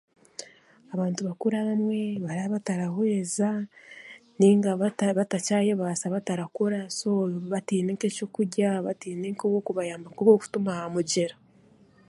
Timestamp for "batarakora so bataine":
6.15-7.91